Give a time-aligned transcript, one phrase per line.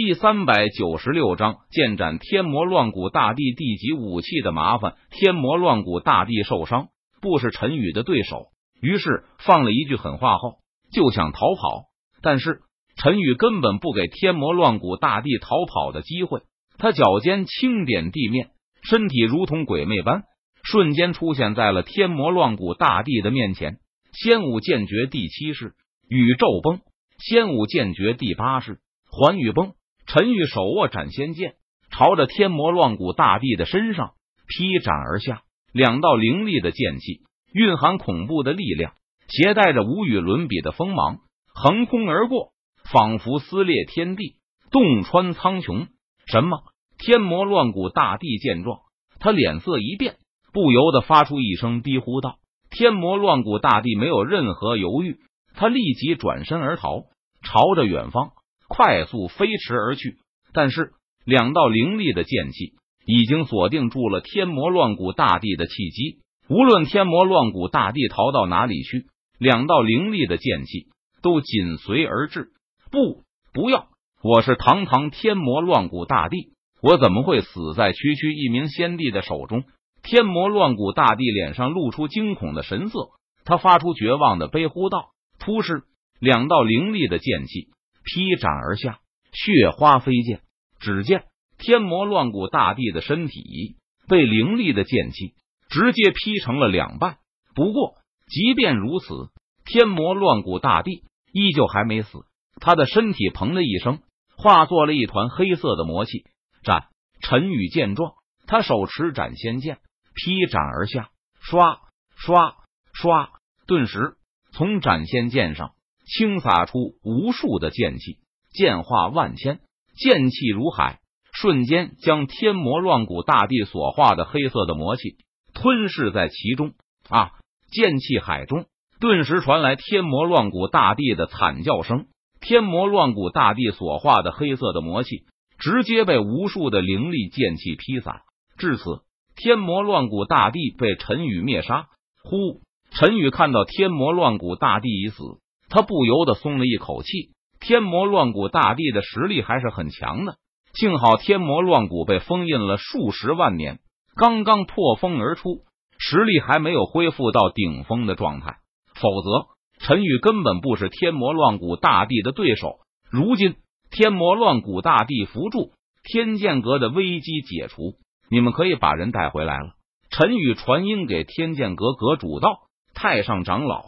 [0.00, 4.94] 第三百九十六章，剑斩天魔乱骨大帝地级武器的麻烦。
[5.10, 6.90] 天魔乱骨大帝受伤，
[7.20, 8.46] 不是陈宇的对手，
[8.80, 10.58] 于是放了一句狠话后
[10.92, 11.86] 就想逃跑。
[12.22, 12.60] 但是
[12.94, 16.42] 陈宇根本不给天魔乱骨大帝逃跑的机会，
[16.78, 18.50] 他脚尖轻点地面，
[18.84, 20.22] 身体如同鬼魅般，
[20.62, 23.78] 瞬间出现在了天魔乱骨大帝的面前。
[24.12, 25.72] 仙武剑诀第七式
[26.08, 26.82] 宇宙崩，
[27.18, 28.78] 仙武剑诀第八式
[29.10, 29.72] 环宇崩。
[30.08, 31.56] 陈玉手握斩仙剑，
[31.90, 34.12] 朝着天魔乱骨大帝的身上
[34.46, 35.42] 劈斩而下。
[35.70, 37.20] 两道凌厉的剑气，
[37.52, 38.94] 蕴含恐怖的力量，
[39.28, 41.18] 携带着无与伦比的锋芒，
[41.54, 42.52] 横空而过，
[42.90, 44.36] 仿佛撕裂天地，
[44.70, 45.88] 洞穿苍穹。
[46.26, 46.62] 什么？
[46.96, 48.80] 天魔乱骨大帝见状，
[49.20, 50.16] 他脸色一变，
[50.54, 52.38] 不由得发出一声低呼道
[52.72, 55.18] ：“天魔乱骨大帝没有任何犹豫，
[55.54, 57.02] 他立即转身而逃，
[57.42, 58.30] 朝着远方。”
[58.78, 60.18] 快速飞驰而去，
[60.52, 60.92] 但是
[61.24, 66.20] 两道凌厉的剑气已经锁定住了天魔乱骨大帝的气机。
[66.48, 70.86] 无论天魔乱骨大帝逃到哪里去，两道凌厉的剑气
[71.22, 72.50] 都紧随而至。
[72.92, 73.88] 不，不要！
[74.22, 79.64] 我是堂堂天魔乱骨大帝，我怎么会死在区区一名先帝的手中？
[80.04, 83.10] 天魔乱骨大帝脸上露出惊恐的神色，
[83.44, 85.82] 他发出绝望的悲呼道：“突施！”
[86.20, 87.70] 两道凌厉的剑气。
[88.10, 89.00] 劈斩而下，
[89.32, 90.40] 血花飞溅。
[90.80, 91.24] 只见
[91.58, 93.76] 天魔乱骨大帝的身体
[94.08, 95.34] 被凌厉的剑气
[95.68, 97.18] 直接劈成了两半。
[97.54, 99.28] 不过，即便如此，
[99.66, 102.24] 天魔乱骨大帝依旧还没死。
[102.60, 104.00] 他的身体砰的一声
[104.36, 106.24] 化作了一团黑色的魔气。
[106.62, 106.86] 斩！
[107.20, 108.14] 陈宇见状，
[108.46, 109.78] 他手持斩仙剑
[110.14, 111.10] 劈斩而下，
[111.42, 111.78] 唰
[112.16, 112.54] 唰
[112.94, 113.28] 唰，
[113.66, 114.16] 顿时
[114.52, 115.72] 从斩仙剑上。
[116.08, 118.18] 倾洒出无数的剑气，
[118.50, 119.60] 剑化万千，
[119.96, 121.00] 剑气如海，
[121.32, 125.16] 瞬间将天魔乱骨大帝所化的黑色的魔气
[125.54, 126.72] 吞噬在其中。
[127.08, 127.30] 啊！
[127.70, 128.64] 剑气海中
[128.98, 132.06] 顿时传来天魔乱骨大帝的惨叫声。
[132.40, 135.24] 天魔乱骨大帝所化的黑色的魔气
[135.58, 138.22] 直接被无数的灵力剑气劈散。
[138.56, 139.02] 至此，
[139.36, 141.88] 天魔乱骨大帝被陈宇灭杀。
[142.22, 142.62] 呼！
[142.90, 145.22] 陈宇看到天魔乱骨大帝已死。
[145.68, 147.30] 他不由得松了一口气，
[147.60, 150.36] 天魔乱骨大帝的实力还是很强的。
[150.74, 153.80] 幸好天魔乱骨被封印了数十万年，
[154.16, 155.62] 刚刚破封而出，
[155.98, 158.56] 实力还没有恢复到顶峰的状态。
[158.94, 159.48] 否则，
[159.80, 162.80] 陈宇根本不是天魔乱骨大帝的对手。
[163.10, 163.56] 如今，
[163.90, 165.72] 天魔乱骨大帝扶住
[166.04, 167.94] 天剑阁的危机解除，
[168.30, 169.74] 你们可以把人带回来了。
[170.10, 172.60] 陈宇传音给天剑阁阁主道
[172.94, 173.82] ：“太上长老。”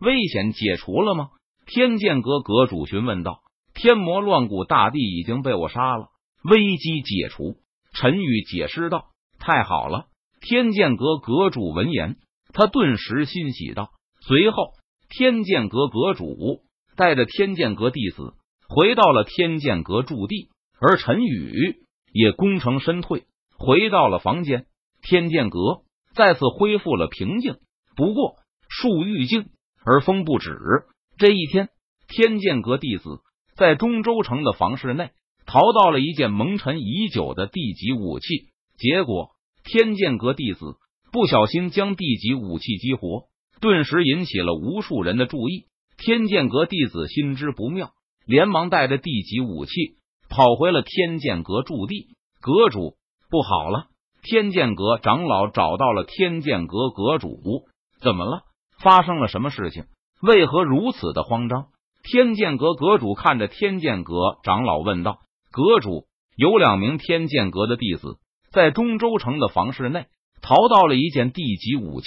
[0.00, 1.28] 危险解除了吗？
[1.66, 3.40] 天剑阁阁主询问道。
[3.74, 6.08] 天魔乱骨大帝已经被我杀了，
[6.42, 7.56] 危机解除。
[7.92, 9.08] 陈宇解释道。
[9.38, 10.06] 太好了！
[10.40, 12.16] 天剑阁阁主闻言，
[12.52, 13.90] 他顿时欣喜道。
[14.20, 14.72] 随后，
[15.08, 16.62] 天剑阁阁主
[16.96, 18.34] 带着天剑阁弟子
[18.68, 20.48] 回到了天剑阁驻地，
[20.80, 21.76] 而陈宇
[22.12, 23.24] 也功成身退，
[23.58, 24.66] 回到了房间。
[25.02, 25.82] 天剑阁
[26.14, 27.56] 再次恢复了平静。
[27.94, 28.36] 不过，
[28.68, 29.50] 树欲静。
[29.86, 30.50] 而风不止。
[31.16, 31.68] 这一天，
[32.08, 33.20] 天剑阁弟子
[33.56, 35.10] 在中州城的房室内
[35.46, 38.26] 淘到了一件蒙尘已久的地级武器。
[38.76, 39.30] 结果，
[39.62, 40.74] 天剑阁弟子
[41.12, 43.28] 不小心将地级武器激活，
[43.60, 45.66] 顿时引起了无数人的注意。
[45.96, 47.92] 天剑阁弟子心知不妙，
[48.26, 49.72] 连忙带着地级武器
[50.28, 52.08] 跑回了天剑阁驻地。
[52.40, 52.96] 阁主，
[53.30, 53.86] 不好了！
[54.22, 57.64] 天剑阁长老找到了天剑阁阁主，
[58.00, 58.42] 怎么了？
[58.80, 59.84] 发生了什么事情？
[60.22, 61.66] 为何如此的慌张？
[62.02, 65.18] 天剑阁阁主看着天剑阁长老问道
[65.50, 66.06] ：“阁主，
[66.36, 68.18] 有两名天剑阁的弟子
[68.52, 70.06] 在中州城的房室内
[70.40, 72.06] 淘到了一件地级武器，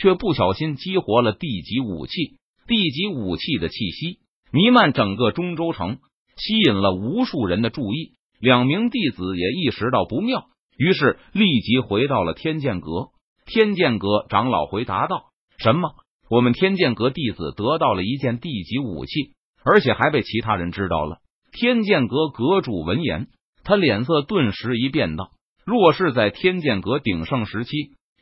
[0.00, 2.36] 却不小心激活了地级武器。
[2.66, 4.18] 地级武器的气息
[4.52, 5.98] 弥漫整个中州城，
[6.36, 8.12] 吸引了无数人的注意。
[8.38, 10.44] 两名弟子也意识到不妙，
[10.76, 13.08] 于是立即回到了天剑阁。
[13.46, 15.29] 天剑阁长老回答道。
[15.62, 15.90] 什么？
[16.30, 21.18] 我们天剑阁弟子得到了一件地级武器，而且还被其他人知道了。
[21.52, 23.26] 天剑阁阁主闻言，
[23.62, 25.32] 他脸色顿时一变，道
[25.66, 27.70] ：“若是在天剑阁鼎盛时期，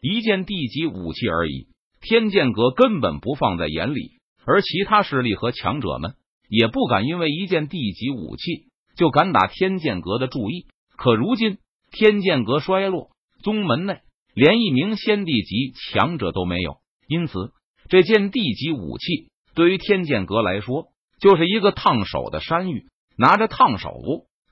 [0.00, 1.68] 一件地级武器而已，
[2.00, 4.14] 天剑阁根本不放在眼里，
[4.44, 6.14] 而其他势力和强者们
[6.48, 8.64] 也不敢因为一件地级武器
[8.96, 10.66] 就敢打天剑阁的注意。
[10.96, 11.58] 可如今
[11.92, 13.10] 天剑阁衰落，
[13.44, 14.00] 宗门内
[14.34, 17.52] 连一名先帝级强者都没有。”因此，
[17.88, 20.88] 这件地级武器对于天剑阁来说，
[21.20, 22.86] 就是一个烫手的山芋。
[23.16, 23.90] 拿着烫手，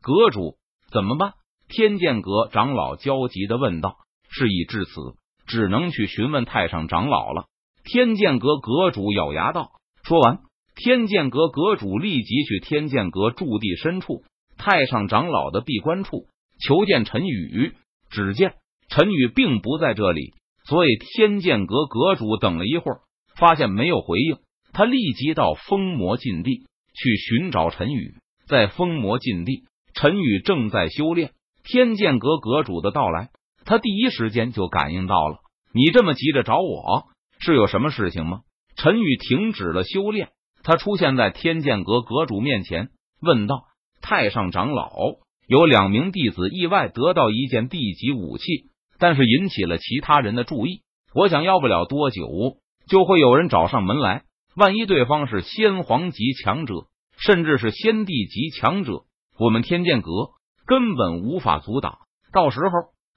[0.02, 0.56] 阁主
[0.90, 1.34] 怎么办？
[1.68, 3.98] 天剑阁长老焦急的问道。
[4.28, 4.92] 事已至此，
[5.46, 7.44] 只能去询问太上长老了。
[7.84, 9.70] 天剑阁阁主咬牙道。
[10.02, 10.40] 说完，
[10.74, 14.24] 天剑阁阁主立即去天剑阁驻地深处
[14.56, 16.26] 太上长老的闭关处
[16.58, 17.74] 求见陈宇。
[18.10, 18.54] 只见
[18.88, 20.32] 陈宇并不在这里，
[20.68, 23.00] 所以天剑阁阁主等了一会儿，
[23.36, 24.38] 发现没有回应，
[24.72, 28.14] 他立即到封魔禁地去寻找陈宇。
[28.48, 29.64] 在封魔禁地，
[29.94, 31.32] 陈宇正在修炼。
[31.64, 33.30] 天剑阁阁主的到来，
[33.64, 35.38] 他第一时间就感应到了。
[35.72, 37.08] 你这么急着找我，
[37.40, 38.42] 是有什么事情吗？
[38.76, 40.28] 陈宇停止了修炼，
[40.62, 42.90] 他出现在天剑阁阁主面前，
[43.20, 43.64] 问道
[44.00, 44.92] ：“太上长老，
[45.48, 48.44] 有两名弟子意外得到一件地级武器，
[48.98, 50.82] 但是引起了其他人的注意。
[51.14, 52.26] 我想要不了多久，
[52.88, 54.24] 就会有人找上门来。
[54.54, 56.86] 万一对方是先皇级强者，
[57.18, 59.04] 甚至是先帝级强者，
[59.38, 60.10] 我们天剑阁……”
[60.68, 61.98] 根本无法阻挡，
[62.32, 62.70] 到时候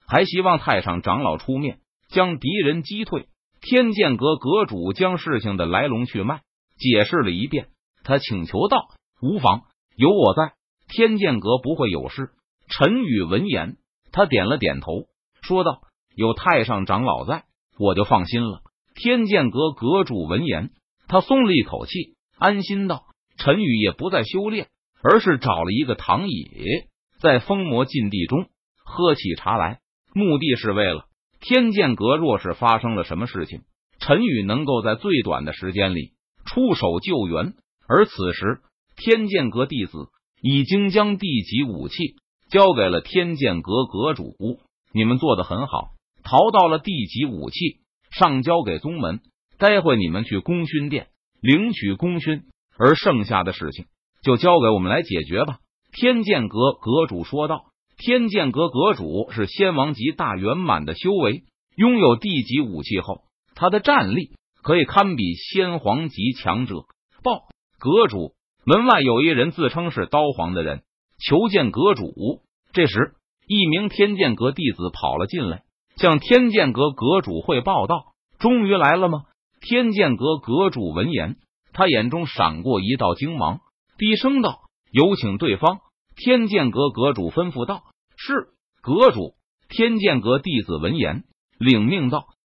[0.06, 3.26] 还希望太上长老出面将敌人击退。
[3.60, 6.42] 天剑阁阁主将事情的来龙去脉
[6.78, 7.70] 解释了一遍，
[8.04, 8.86] 他请求道
[9.20, 9.62] ：“无妨，
[9.96, 10.52] 有我在，
[10.86, 12.30] 天剑阁不会有事。”
[12.70, 13.76] 陈宇闻言，
[14.12, 15.06] 他点了点头，
[15.50, 15.80] 说道
[16.14, 17.42] ：“有太上长老在，
[17.76, 18.60] 我就放心了。”
[18.94, 20.70] 天剑阁阁主闻言，
[21.08, 23.02] 他松了一口气，安心道
[23.36, 24.68] ：“陈宇也不再修炼，
[25.02, 26.46] 而是找了一个躺椅。”
[27.20, 28.46] 在封魔禁地中
[28.84, 29.80] 喝起茶来，
[30.14, 31.06] 目的是为了
[31.40, 32.16] 天剑阁。
[32.16, 33.62] 若是发生了什么事情，
[33.98, 36.12] 陈宇能够在最短的时间里
[36.46, 37.54] 出手救援。
[37.88, 38.60] 而此时，
[38.94, 40.10] 天剑阁弟子
[40.40, 42.14] 已经将地级武器
[42.52, 44.36] 交给了天剑阁阁主。
[44.92, 45.90] 你们做的很好，
[46.22, 49.20] 淘到了地级武器，上交给宗门。
[49.58, 51.08] 待会你们去功勋殿
[51.42, 52.44] 领取功勋，
[52.78, 53.84] 而剩下的事情
[54.22, 55.58] 就交给我们来解决吧。
[55.92, 57.66] 天剑阁阁主说道
[57.98, 61.42] ：“天剑阁阁主是仙王级大圆满的修为，
[61.76, 64.30] 拥有地级武器后，他的战力
[64.62, 66.86] 可以堪比仙皇级强者。”
[67.22, 67.42] 报
[67.78, 68.32] 阁主，
[68.64, 70.84] 门外有一人自称是刀皇的人，
[71.18, 72.40] 求见阁主。
[72.72, 73.12] 这时，
[73.52, 75.64] 一名天剑阁弟子跑了进来，
[75.96, 79.24] 向天剑阁阁主汇报道：“终于来了吗？”
[79.60, 81.34] 天剑阁阁主闻言，
[81.72, 83.58] 他眼中闪过一道精芒，
[83.98, 84.60] 低声道。
[84.92, 85.80] 有请对方。
[86.14, 87.82] 天剑阁阁主吩咐道
[88.16, 88.50] ：“是
[88.82, 89.34] 阁主。”
[89.68, 91.24] 天剑阁弟子闻言
[91.58, 92.26] 领命道：“